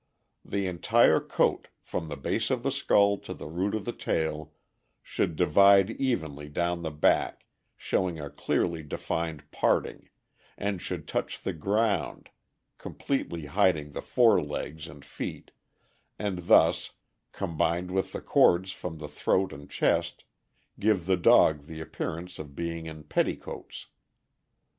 [0.43, 4.51] The entire coat, from the base of the skull to the root of the tail,
[5.03, 7.45] should divide evenly down the back,
[7.77, 10.09] showing a clearly defined parting,
[10.57, 12.31] and should touch the ground,
[12.79, 15.51] com pletely hiding the fore legs and feet,
[16.17, 16.93] and thus,
[17.31, 20.23] combined with the cords from the throat and chest,
[20.79, 23.85] give the dog the appearance of being in petticoats.